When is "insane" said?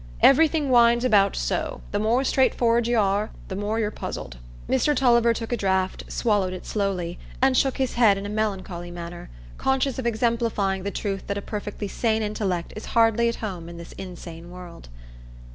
13.91-14.49